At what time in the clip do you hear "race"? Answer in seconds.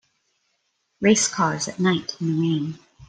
0.99-1.27